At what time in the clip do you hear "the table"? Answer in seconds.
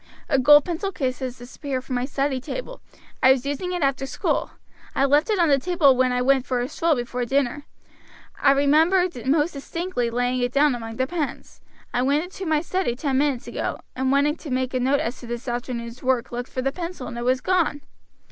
5.49-5.95